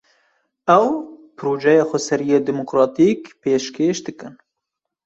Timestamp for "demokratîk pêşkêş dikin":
2.49-4.33